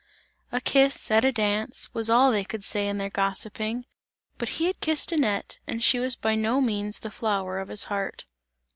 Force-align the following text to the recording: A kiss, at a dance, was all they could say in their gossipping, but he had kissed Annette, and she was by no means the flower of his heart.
A 0.51 0.59
kiss, 0.59 1.11
at 1.11 1.23
a 1.23 1.31
dance, 1.31 1.93
was 1.93 2.09
all 2.09 2.31
they 2.31 2.43
could 2.43 2.63
say 2.63 2.87
in 2.87 2.97
their 2.97 3.11
gossipping, 3.11 3.85
but 4.39 4.49
he 4.57 4.65
had 4.65 4.79
kissed 4.79 5.11
Annette, 5.11 5.59
and 5.67 5.83
she 5.83 5.99
was 5.99 6.15
by 6.15 6.33
no 6.33 6.59
means 6.59 6.97
the 6.97 7.11
flower 7.11 7.59
of 7.59 7.67
his 7.69 7.83
heart. 7.83 8.25